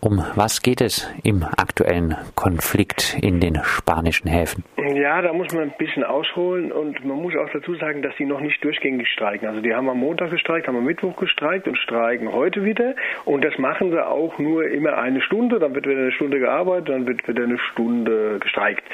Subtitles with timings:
[0.00, 4.64] um was geht es im aktuellen Konflikt in den spanischen Häfen?
[4.94, 8.24] Ja, da muss man ein bisschen ausholen und man muss auch dazu sagen, dass sie
[8.24, 9.46] noch nicht durchgängig streiken.
[9.46, 12.94] Also die haben am Montag gestreikt, haben am Mittwoch gestreikt und streiken heute wieder.
[13.24, 16.88] Und das machen sie auch nur immer eine Stunde, dann wird wieder eine Stunde gearbeitet,
[16.88, 18.84] dann wird wieder eine Stunde gestreikt.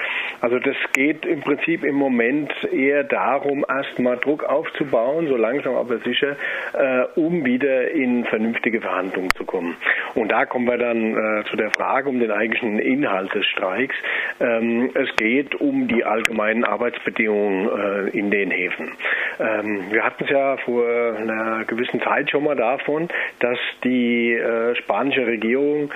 [0.40, 5.98] Also das geht im Prinzip im Moment eher darum, erstmal Druck aufzubauen, so langsam aber
[5.98, 6.36] sicher,
[6.72, 9.76] äh, um wieder in vernünftige Verhandlungen zu kommen.
[10.14, 13.94] Und da kommen wir dann äh, zu der Frage um den eigentlichen Inhalt des Streiks.
[14.40, 18.92] Ähm, es geht um die allgemeinen Arbeitsbedingungen äh, in den Häfen.
[19.38, 23.08] Ähm, wir hatten es ja vor einer gewissen Zeit schon mal davon,
[23.40, 25.90] dass die äh, spanische Regierung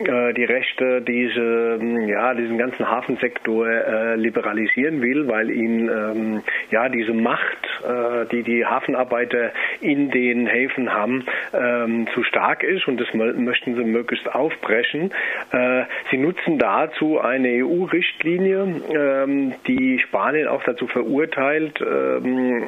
[0.00, 6.88] die Rechte diese, ähm, ja, diesen ganzen Hafensektor äh, liberalisieren will, weil ihn ähm, ja
[6.88, 13.00] diese Macht, äh, die die Hafenarbeiter in den Häfen haben, ähm, zu stark ist und
[13.00, 15.12] das möchten sie möglichst aufbrechen.
[15.52, 22.64] Äh, sie nutzen dazu eine EU-Richtlinie, ähm, die Spanien auch dazu verurteilt, ähm,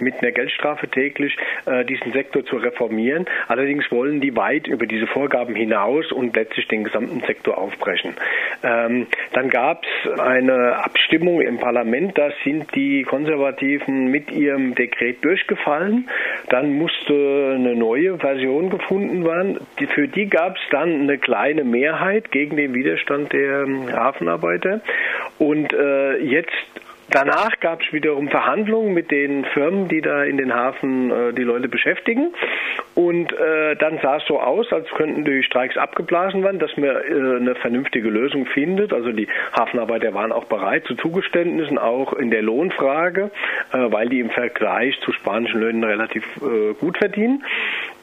[0.00, 3.26] mit einer Geldstrafe täglich äh, diesen Sektor zu reformieren.
[3.48, 8.14] Allerdings wollen die weit über diese Vorgaben hinaus und letztlich praktisch den gesamten Sektor aufbrechen.
[8.62, 15.24] Ähm, dann gab es eine Abstimmung im Parlament, da sind die Konservativen mit ihrem Dekret
[15.24, 16.08] durchgefallen.
[16.48, 19.60] Dann musste eine neue Version gefunden werden.
[19.78, 24.80] Die, für die gab es dann eine kleine Mehrheit gegen den Widerstand der ähm, Hafenarbeiter.
[25.38, 26.52] Und äh, jetzt
[27.10, 31.42] Danach gab es wiederum Verhandlungen mit den Firmen, die da in den Hafen äh, die
[31.42, 32.34] Leute beschäftigen.
[32.94, 36.90] Und äh, dann sah es so aus, als könnten die Streiks abgeblasen werden, dass man
[36.90, 38.92] äh, eine vernünftige Lösung findet.
[38.92, 43.30] Also die Hafenarbeiter waren auch bereit zu Zugeständnissen, auch in der Lohnfrage,
[43.72, 47.44] äh, weil die im Vergleich zu spanischen Löhnen relativ äh, gut verdienen.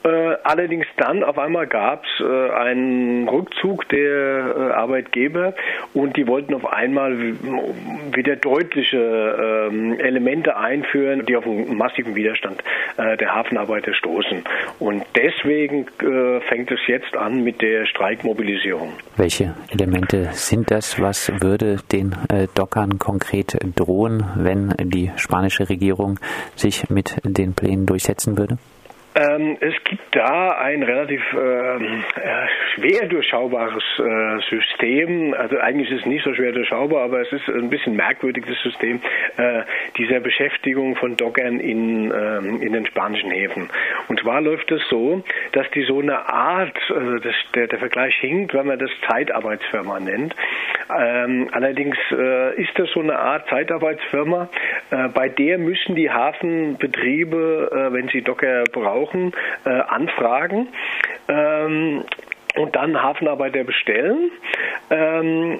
[0.03, 5.53] Äh, allerdings dann auf einmal gab es äh, einen Rückzug der äh, Arbeitgeber
[5.93, 12.63] und die wollten auf einmal wieder deutliche ähm, Elemente einführen, die auf einen massiven Widerstand
[12.97, 14.43] äh, der Hafenarbeiter stoßen.
[14.79, 18.93] Und deswegen äh, fängt es jetzt an mit der Streikmobilisierung.
[19.17, 20.99] Welche Elemente sind das?
[20.99, 26.19] Was würde den äh, Dockern konkret drohen, wenn die spanische Regierung
[26.55, 28.57] sich mit den Plänen durchsetzen würde?
[29.15, 31.79] Ähm, es gibt da ein relativ äh,
[32.75, 35.33] schwer durchschaubares äh, System.
[35.33, 38.61] Also eigentlich ist es nicht so schwer durchschaubar, aber es ist ein bisschen merkwürdig, das
[38.61, 39.01] System
[39.37, 39.61] äh,
[39.97, 43.69] dieser Beschäftigung von Dockern in, ähm, in den spanischen Häfen.
[44.09, 45.23] Und zwar läuft es so,
[45.53, 49.99] dass die so eine Art, also das, der, der Vergleich hinkt, wenn man das Zeitarbeitsfirma
[49.99, 50.35] nennt.
[50.93, 54.49] Ähm, allerdings äh, ist das so eine Art Zeitarbeitsfirma,
[54.89, 59.31] äh, bei der müssen die Hafenbetriebe, äh, wenn sie Docker brauchen,
[59.65, 59.69] äh,
[60.01, 60.67] anfragen
[61.27, 62.03] ähm,
[62.55, 64.31] und dann Hafenarbeiter bestellen.
[64.89, 65.59] Ähm,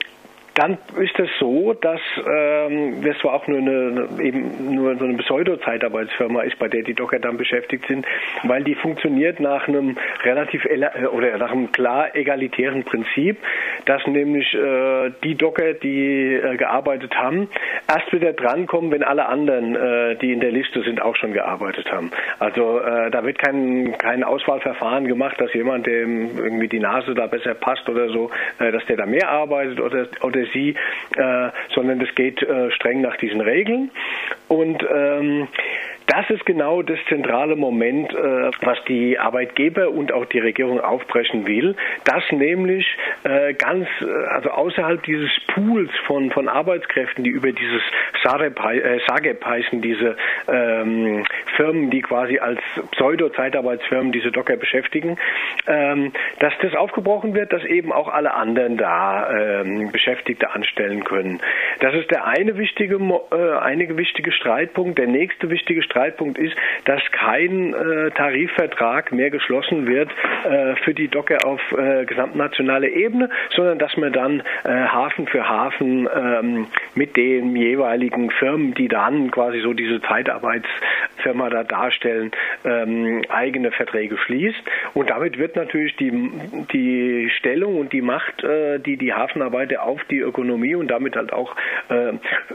[0.56, 5.18] dann ist es so, dass ähm, das zwar auch nur eine, eben nur so eine
[5.18, 8.06] Pseudo-Zeitarbeitsfirma ist, bei der die Docker dann beschäftigt sind,
[8.44, 13.38] weil die funktioniert nach einem relativ äh, oder nach einem klar egalitären Prinzip,
[13.86, 17.48] dass nämlich äh, die Docker, die äh, gearbeitet haben,
[17.88, 21.90] erst wieder drankommen, wenn alle anderen, äh, die in der Liste sind, auch schon gearbeitet
[21.92, 22.12] haben.
[22.40, 27.28] Also äh, da wird kein, kein Auswahlverfahren gemacht, dass jemand, dem irgendwie die Nase da
[27.28, 30.76] besser passt oder so, äh, dass der da mehr arbeitet oder, oder oder sie,
[31.16, 33.92] äh, sondern das geht äh, streng nach diesen Regeln.
[34.48, 35.48] Und ähm,
[36.12, 41.48] das ist genau das zentrale Moment, äh, was die Arbeitgeber und auch die Regierung aufbrechen
[41.48, 42.86] will, dass nämlich
[43.24, 47.82] äh, ganz, äh, also außerhalb dieses Pools von, von Arbeitskräften, die über dieses
[48.24, 50.18] SAGEP äh, heißen, diese
[50.50, 51.24] ähm,
[51.56, 52.60] Firmen, die quasi als
[52.92, 55.18] Pseudo-Zeitarbeitsfirmen diese Docker beschäftigen,
[55.66, 61.40] ähm, dass das aufgebrochen wird, dass eben auch alle anderen da ähm, Beschäftigte anstellen können.
[61.80, 64.98] Das ist der eine wichtige, äh, eine wichtige Streitpunkt.
[65.00, 70.10] Der nächste wichtige Streitpunkt Streitpunkt ist, dass kein äh, Tarifvertrag mehr geschlossen wird
[70.44, 75.48] äh, für die Docker auf äh, gesamtnationaler Ebene, sondern dass man dann äh, Hafen für
[75.48, 82.32] Hafen ähm, mit den jeweiligen Firmen, die dann quasi so diese Zeitarbeitsfirma da darstellen,
[82.66, 84.62] ähm, eigene Verträge schließt.
[84.96, 86.12] Und damit wird natürlich die,
[86.74, 91.32] die Stellung und die Macht, äh, die die Hafenarbeiter auf die Ökonomie und damit halt
[91.32, 91.56] auch
[91.90, 92.14] äh,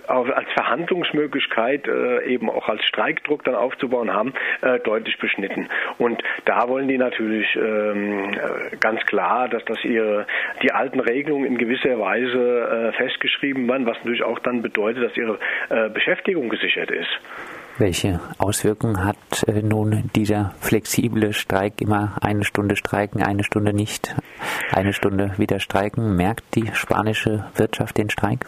[0.08, 1.88] als Verhandlungsmöglichkeit,
[2.26, 4.32] eben auch als Streikdruck Druck dann aufzubauen haben,
[4.62, 5.69] äh, deutlich beschnitten.
[5.99, 10.26] Und da wollen die natürlich ähm, äh, ganz klar, dass das ihre
[10.62, 15.17] die alten Regelungen in gewisser Weise äh, festgeschrieben werden, was natürlich auch dann bedeutet, dass
[15.17, 15.38] ihre
[15.69, 17.08] äh, Beschäftigung gesichert ist.
[17.78, 24.17] Welche Auswirkungen hat äh, nun dieser flexible Streik, immer eine Stunde streiken, eine Stunde nicht,
[24.73, 26.17] eine Stunde wieder streiken?
[26.17, 28.46] Merkt die spanische Wirtschaft den Streik?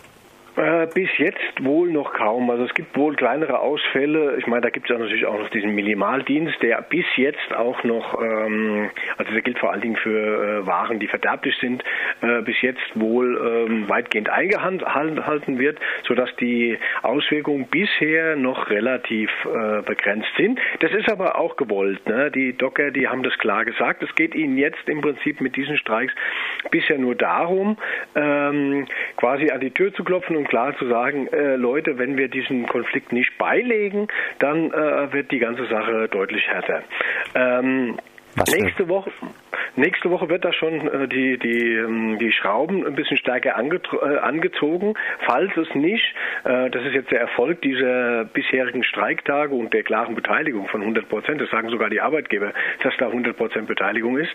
[0.59, 2.51] Äh, bis jetzt wohl noch kaum.
[2.51, 4.37] Also es gibt wohl kleinere Ausfälle.
[4.39, 8.21] Ich meine, da gibt es natürlich auch noch diesen Minimaldienst, der bis jetzt auch noch,
[8.21, 11.85] ähm, also der gilt vor allen Dingen für äh, Waren, die verderblich sind,
[12.23, 15.79] äh, bis jetzt wohl ähm, weitgehend eingehalten wird,
[16.09, 20.59] sodass die Auswirkungen bisher noch relativ äh, begrenzt sind.
[20.81, 22.05] Das ist aber auch gewollt.
[22.09, 22.33] Ne?
[22.33, 24.03] Die Docker, die haben das klar gesagt.
[24.03, 26.13] Es geht ihnen jetzt im Prinzip mit diesen Streiks
[26.73, 27.77] bisher nur darum,
[28.17, 32.29] ähm, quasi an die Tür zu klopfen und klar zu sagen, äh, Leute, wenn wir
[32.29, 34.09] diesen Konflikt nicht beilegen,
[34.39, 36.83] dann äh, wird die ganze Sache deutlich härter.
[37.35, 37.99] Ähm,
[38.51, 39.11] nächste Woche,
[39.79, 44.17] Nächste Woche wird da schon äh, die, die, ähm, die Schrauben ein bisschen stärker äh,
[44.19, 44.95] angezogen.
[45.21, 46.03] Falls es nicht,
[46.43, 51.09] äh, das ist jetzt der Erfolg dieser bisherigen Streiktage und der klaren Beteiligung von 100
[51.09, 52.53] Prozent, das sagen sogar die Arbeitgeber,
[52.83, 54.35] dass da 100 Prozent Beteiligung ist,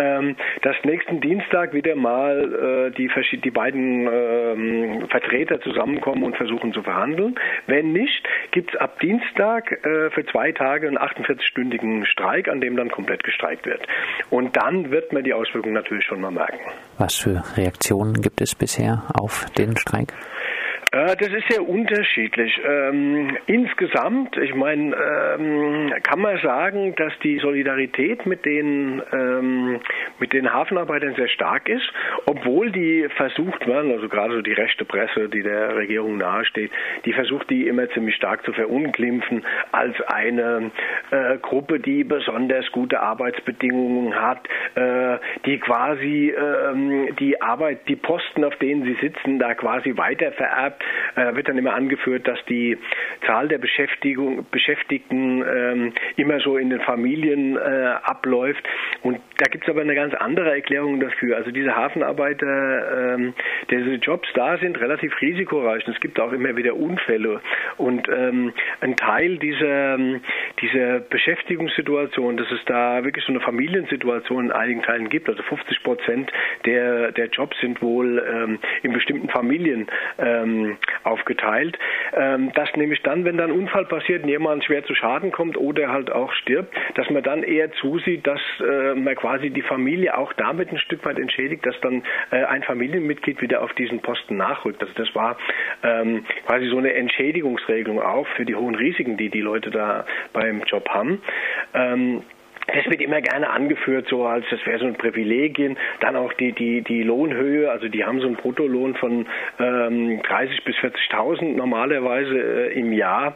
[0.00, 3.10] ähm, dass nächsten Dienstag wieder mal die,
[3.44, 7.34] die beiden ähm, Vertreter zusammenkommen und versuchen zu verhandeln.
[7.66, 12.90] Wenn nicht, gibt es ab Dienstag für zwei Tage einen 48-stündigen Streik, an dem dann
[12.90, 13.86] komplett gestreikt wird.
[14.30, 16.58] Und dann wird man die Auswirkungen natürlich schon mal merken.
[16.98, 20.12] Was für Reaktionen gibt es bisher auf den Streik?
[20.98, 22.60] Äh, das ist sehr unterschiedlich.
[22.64, 29.80] Ähm, insgesamt, ich meine, ähm, kann man sagen, dass die Solidarität mit den, ähm,
[30.18, 31.88] mit den Hafenarbeitern sehr stark ist,
[32.26, 36.72] obwohl die versucht werden, also gerade so die rechte Presse, die der Regierung nahesteht,
[37.04, 40.70] die versucht, die immer ziemlich stark zu verunglimpfen als eine
[41.10, 48.44] äh, Gruppe, die besonders gute Arbeitsbedingungen hat, äh, die quasi ähm, die Arbeit, die Posten,
[48.44, 50.82] auf denen sie sitzen, da quasi weitervererbt
[51.16, 52.78] äh, wird dann immer angeführt, dass die
[53.26, 58.62] Zahl der Beschäftigung, Beschäftigten ähm, immer so in den Familien äh, abläuft.
[59.02, 61.36] Und da gibt es aber eine ganz andere Erklärung dafür.
[61.36, 63.34] Also diese Hafenarbeiter, ähm,
[63.70, 65.86] diese Jobs da sind relativ risikoreich.
[65.86, 67.40] Und es gibt auch immer wieder Unfälle.
[67.76, 69.98] Und ähm, ein Teil dieser,
[70.60, 75.82] dieser Beschäftigungssituation, dass es da wirklich so eine Familiensituation in einigen Teilen gibt, also 50
[75.82, 76.32] Prozent
[76.64, 79.86] der, der Jobs sind wohl ähm, in bestimmten Familien
[80.68, 81.78] ähm, aufgeteilt.
[82.14, 85.56] Ähm, dass nämlich dann, wenn dann ein Unfall passiert und jemand schwer zu Schaden kommt
[85.56, 90.16] oder halt auch stirbt, dass man dann eher zusieht, dass äh, man quasi die Familie
[90.16, 94.36] auch damit ein Stück weit entschädigt, dass dann äh, ein Familienmitglied wieder auf diesen Posten
[94.36, 94.82] nachrückt.
[94.82, 95.36] Also das war
[95.82, 100.62] ähm, quasi so eine Entschädigungsregelung auch für die hohen Risiken, die die Leute da beim
[100.62, 101.22] Job haben.
[101.74, 102.22] Ähm,
[102.74, 105.78] das wird immer gerne angeführt, so als das wäre so ein Privilegien.
[106.00, 109.26] Dann auch die, die, die Lohnhöhe, also die haben so einen Bruttolohn von
[109.58, 112.36] ähm, 30 bis 40.000 normalerweise
[112.70, 113.34] äh, im Jahr.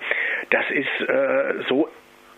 [0.51, 1.89] Das ist äh, so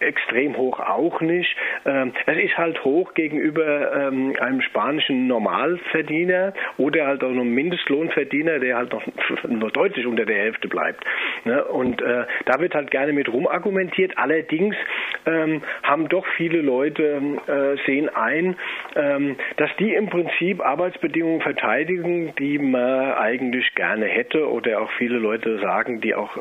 [0.00, 1.55] extrem hoch auch nicht.
[1.85, 8.58] Ähm, es ist halt hoch gegenüber ähm, einem spanischen Normalverdiener oder halt auch einem Mindestlohnverdiener,
[8.58, 11.05] der halt noch, deutlich unter der Hälfte bleibt.
[11.44, 11.64] Ne?
[11.64, 14.17] Und äh, da wird halt gerne mit rumargumentiert.
[14.17, 14.76] Allerdings
[15.26, 18.56] ähm, haben doch viele Leute äh, sehen ein,
[19.56, 25.58] dass die im Prinzip Arbeitsbedingungen verteidigen, die man eigentlich gerne hätte oder auch viele Leute
[25.58, 26.37] sagen, die auch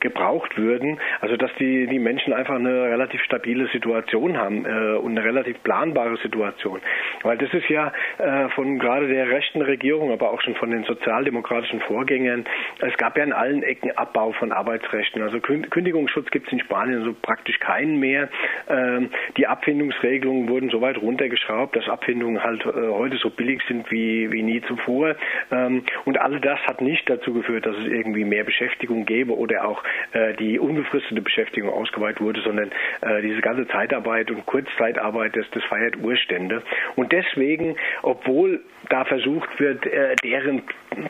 [0.00, 0.98] gebraucht würden.
[1.20, 5.62] Also dass die, die Menschen einfach eine relativ stabile Situation haben äh, und eine relativ
[5.62, 6.80] planbare Situation.
[7.22, 10.84] Weil das ist ja äh, von gerade der rechten Regierung, aber auch schon von den
[10.84, 12.44] sozialdemokratischen Vorgängern,
[12.80, 15.22] es gab ja in allen Ecken Abbau von Arbeitsrechten.
[15.22, 18.28] Also Kündigungsschutz gibt es in Spanien so praktisch keinen mehr.
[18.68, 23.90] Ähm, die Abfindungsregelungen wurden so weit runtergeschraubt, dass Abfindungen halt äh, heute so billig sind
[23.90, 25.16] wie, wie nie zuvor.
[25.50, 29.64] Ähm, und all das hat nicht dazu geführt, dass es irgendwie mehr Beschäftigung gäbe oder
[29.66, 29.82] auch
[30.12, 35.62] äh, die unbefristete Beschäftigung ausgeweitet wurde, sondern äh, diese ganze Zeitarbeit und Kurzzeitarbeit, das, das
[35.64, 36.62] feiert Urstände.
[36.96, 40.62] Und deswegen, obwohl da versucht wird, äh, deren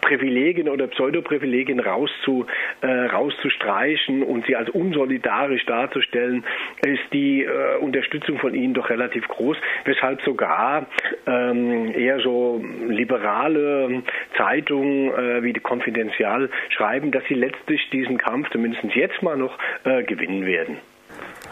[0.03, 2.47] Privilegien oder Pseudoprivilegien rauszu,
[2.83, 6.45] äh, rauszustreichen und sie als unsolidarisch darzustellen,
[6.85, 10.87] ist die äh, Unterstützung von ihnen doch relativ groß, weshalb sogar
[11.27, 14.03] ähm, eher so liberale
[14.37, 19.59] Zeitungen äh, wie die Konfidenzial schreiben, dass sie letztlich diesen Kampf zumindest jetzt mal noch
[19.85, 20.77] äh, gewinnen werden.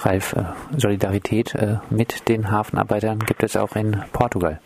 [0.01, 0.45] Ralf, äh,
[0.77, 4.61] Solidarität äh, mit den Hafenarbeitern gibt es auch in Portugal.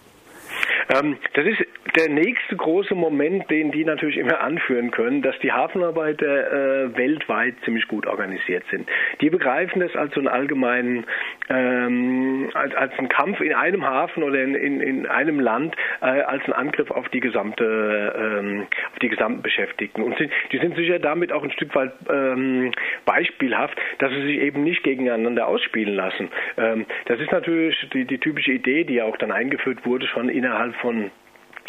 [0.92, 1.64] Ähm, das ist
[1.96, 7.54] der nächste große Moment, den die natürlich immer anführen können, dass die Hafenarbeiter äh, weltweit
[7.64, 8.88] ziemlich gut organisiert sind.
[9.20, 11.04] Die begreifen das als so einen allgemeinen,
[11.50, 16.06] ähm, als, als einen Kampf in einem Hafen oder in, in, in einem Land, äh,
[16.06, 20.02] als einen Angriff auf die gesamte, ähm, auf die gesamten Beschäftigten.
[20.02, 22.72] Und sind, die sind sicher damit auch ein Stück weit ähm,
[23.04, 26.30] beispielhaft, dass sie sich eben nicht gegeneinander ausspielen lassen.
[26.56, 30.28] Ähm, das ist natürlich die, die typische Idee, die ja auch dann eingeführt wurde, schon
[30.28, 31.10] innerhalb von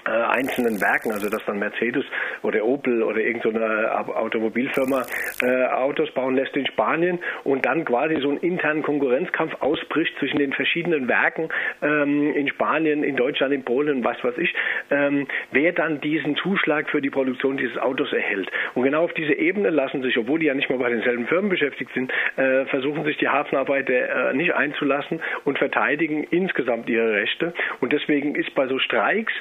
[0.06, 2.04] äh, einzelnen Werken, also dass dann Mercedes
[2.42, 5.04] oder Opel oder irgendeine Automobilfirma
[5.42, 10.40] äh, Autos bauen lässt in Spanien und dann quasi so einen internen Konkurrenzkampf ausbricht zwischen
[10.40, 11.50] den verschiedenen Werken
[11.82, 14.54] ähm, in Spanien, in Deutschland, in Polen, was weiß ich,
[14.92, 18.50] ähm, wer dann diesen Zuschlag für die Produktion dieses Autos erhält.
[18.74, 21.50] Und genau auf diese Ebene lassen sich, obwohl die ja nicht mal bei denselben Firmen
[21.50, 27.54] beschäftigt sind, äh, versuchen sich die Hafenarbeiter nicht einzulassen und verteidigen insgesamt ihre Rechte.
[27.80, 29.34] Und deswegen ist bei so Streiks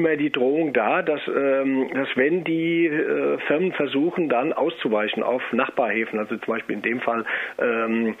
[0.00, 5.42] immer die Drohung da, dass, ähm, dass wenn die äh, Firmen versuchen, dann auszuweichen auf
[5.52, 7.24] Nachbarhäfen, also zum Beispiel in dem Fall
[7.58, 8.16] ähm,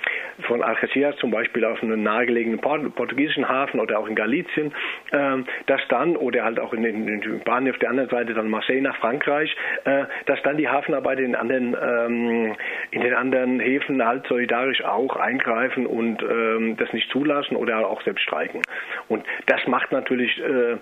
[0.46, 4.72] von Algeciras zum Beispiel auf einen nahegelegenen portugiesischen Hafen oder auch in Galicien,
[5.12, 8.50] ähm, dass dann, oder halt auch in den in Spanien auf der anderen Seite dann
[8.50, 12.56] Marseille nach Frankreich, äh, dass dann die Hafenarbeiter in anderen, ähm,
[12.90, 18.02] in den anderen Häfen halt solidarisch auch eingreifen und ähm, das nicht zulassen oder auch
[18.02, 18.62] selbst streiken.
[19.08, 20.76] Und das macht natürlich äh,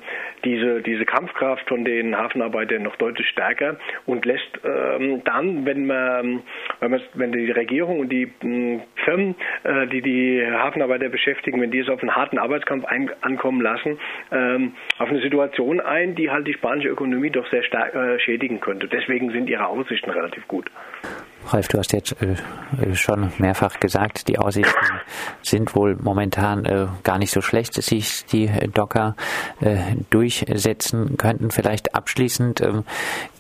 [0.45, 6.43] diese diese Kampfkraft von den Hafenarbeitern noch deutlich stärker und lässt ähm, dann, wenn man,
[6.81, 9.35] wenn man, wenn die Regierung und die mh, Firmen,
[9.65, 13.99] äh, die die Hafenarbeiter beschäftigen, wenn die es auf einen harten Arbeitskampf ein, ankommen lassen,
[14.33, 18.61] ähm, auf eine Situation ein, die halt die spanische Ökonomie doch sehr stark äh, schädigen
[18.61, 18.89] könnte.
[18.89, 20.71] Deswegen sind ihre Aussichten relativ gut.
[21.47, 22.37] Ralf, du hast jetzt äh,
[22.95, 25.01] schon mehrfach gesagt, die Aussichten
[25.43, 29.17] sind wohl momentan äh, gar nicht so schlecht, dass sich die Docker
[29.61, 29.79] äh,
[30.11, 31.51] durchsetzen könnten.
[31.51, 32.85] Vielleicht abschließend ähm,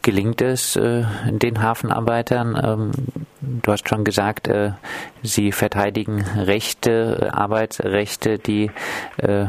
[0.03, 2.59] gelingt es äh, den Hafenarbeitern.
[2.63, 2.93] Ähm,
[3.41, 4.73] du hast schon gesagt, äh,
[5.23, 8.71] sie verteidigen Rechte, Arbeitsrechte, die
[9.19, 9.47] äh,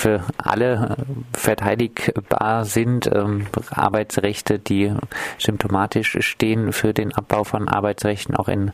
[0.00, 0.96] für alle
[1.32, 3.06] verteidigbar sind.
[3.12, 4.92] Ähm, Arbeitsrechte, die
[5.38, 8.72] symptomatisch stehen für den Abbau von Arbeitsrechten auch in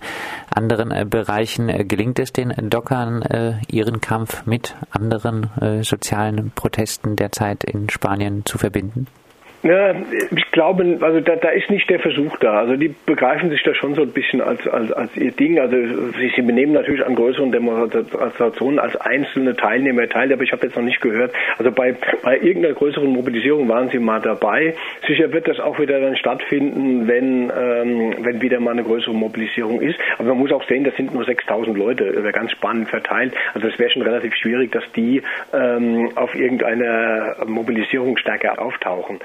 [0.54, 1.68] anderen äh, Bereichen.
[1.68, 5.50] Äh, gelingt es den Dockern, äh, ihren Kampf mit anderen
[5.82, 9.06] sozialen Protesten derzeit in Spanien zu verbinden?
[9.66, 9.96] Ja,
[10.30, 12.60] ich glaube, also da, da ist nicht der Versuch da.
[12.60, 15.58] Also die begreifen sich da schon so ein bisschen als, als, als ihr Ding.
[15.58, 20.66] Also sie, sie benehmen natürlich an größeren Demonstrationen als einzelne Teilnehmer teil, aber ich habe
[20.66, 21.32] jetzt noch nicht gehört.
[21.58, 24.74] Also bei, bei irgendeiner größeren Mobilisierung waren sie mal dabei.
[25.04, 29.80] Sicher wird das auch wieder dann stattfinden, wenn, ähm, wenn wieder mal eine größere Mobilisierung
[29.80, 29.98] ist.
[30.18, 33.34] Aber man muss auch sehen, das sind nur 6000 Leute, über ganz spannend verteilt.
[33.52, 39.18] Also es wäre schon relativ schwierig, dass die ähm, auf irgendeiner Mobilisierung stärker auftauchen.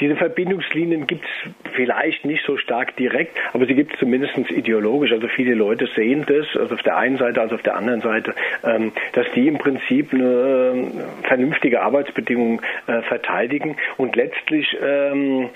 [0.00, 5.12] Diese Verbindungslinien gibt es vielleicht nicht so stark direkt, aber sie gibt es zumindest ideologisch.
[5.12, 8.34] Also viele Leute sehen das, also auf der einen Seite als auf der anderen Seite,
[8.64, 10.90] ähm, dass die im Prinzip eine
[11.22, 15.50] vernünftige Arbeitsbedingung äh, verteidigen und letztlich ähm,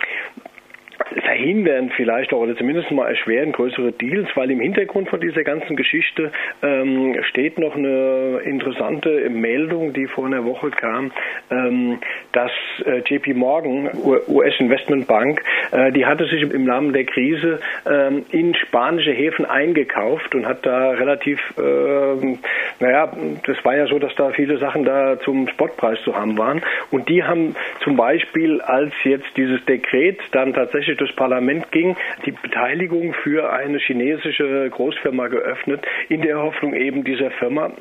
[1.22, 5.76] verhindern vielleicht auch oder zumindest mal erschweren größere Deals, weil im Hintergrund von dieser ganzen
[5.76, 11.12] Geschichte ähm, steht noch eine interessante Meldung, die vor einer Woche kam,
[11.50, 11.98] ähm,
[12.32, 12.50] dass
[12.84, 13.90] äh, JP Morgan,
[14.28, 15.42] US Investment Bank,
[15.72, 20.66] äh, die hatte sich im Namen der Krise ähm, in spanische Häfen eingekauft und hat
[20.66, 22.36] da relativ, äh,
[22.80, 23.12] naja,
[23.46, 26.62] das war ja so, dass da viele Sachen da zum Spotpreis zu haben waren.
[26.90, 32.32] Und die haben zum Beispiel, als jetzt dieses Dekret dann tatsächlich durchs Parlament ging, die
[32.32, 37.72] Beteiligung für eine chinesische Großfirma geöffnet, in der Hoffnung eben dieser Firma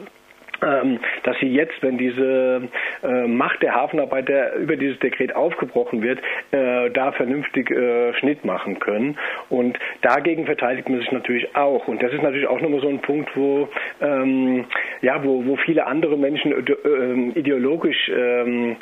[0.61, 2.69] ähm, dass sie jetzt, wenn diese
[3.03, 6.19] äh, Macht der Hafenarbeiter über dieses Dekret aufgebrochen wird,
[6.51, 9.17] äh, da vernünftig äh, Schnitt machen können.
[9.49, 11.87] Und dagegen verteidigt man sich natürlich auch.
[11.87, 13.67] Und das ist natürlich auch nochmal so ein Punkt, wo,
[13.99, 14.65] ähm,
[15.01, 18.77] ja, wo, wo viele andere Menschen äh, ideologisch ähm,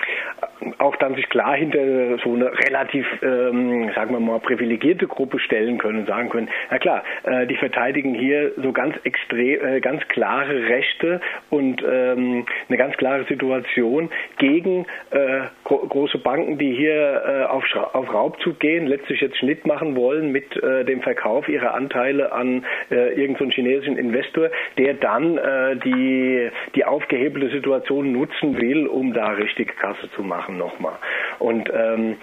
[0.78, 5.78] auch dann sich klar hinter so eine relativ, ähm, sagen wir mal, privilegierte Gruppe stellen
[5.78, 10.08] können und sagen können, na klar, äh, die verteidigen hier so ganz extrem, äh, ganz
[10.08, 17.24] klare Rechte und ähm, eine ganz klare Situation gegen äh, gro große Banken, die hier
[17.26, 17.64] äh, auf,
[17.94, 22.66] auf Raubzug gehen, letztlich jetzt Schnitt machen wollen mit äh, dem Verkauf ihrer Anteile an
[22.90, 29.30] äh, irgendeinen chinesischen Investor, der dann äh, die, die aufgehebelte Situation nutzen will, um da
[29.30, 30.98] richtig Kasse zu machen nochmal.
[31.40, 32.18] Und ähm,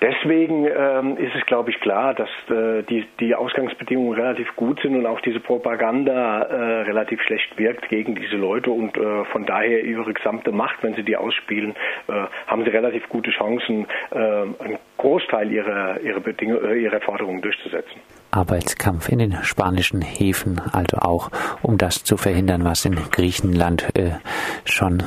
[0.00, 4.96] deswegen ähm, ist es, glaube ich, klar, dass äh, die, die Ausgangsbedingungen relativ gut sind
[4.96, 9.84] und auch diese Propaganda äh, relativ schlecht wirkt gegen diese Leute und äh, von daher
[9.84, 11.74] ihre gesamte Macht, wenn sie die ausspielen,
[12.08, 12.12] äh,
[12.46, 18.00] haben sie relativ gute Chancen, äh, einen Großteil ihrer, ihrer, Bedingungen, äh, ihrer Forderungen durchzusetzen.
[18.32, 24.12] Arbeitskampf in den spanischen Häfen, also auch um das zu verhindern, was in Griechenland äh,
[24.64, 25.04] schon äh,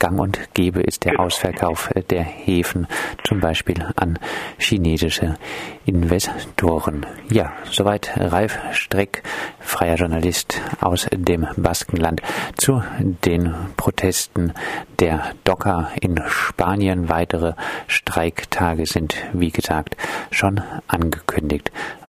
[0.00, 1.24] gang und gäbe ist, der genau.
[1.24, 2.88] Ausverkauf äh, der Häfen,
[3.22, 4.18] zum Beispiel an
[4.58, 5.36] chinesische
[5.84, 7.06] Investoren.
[7.30, 9.22] Ja, soweit Ralf Streck,
[9.60, 12.20] freier Journalist aus dem Baskenland,
[12.56, 14.52] zu den Protesten
[14.98, 17.08] der Docker in Spanien.
[17.08, 17.54] Weitere
[17.86, 19.96] Streiktage sind, wie gesagt,
[20.32, 21.70] schon angekündigt.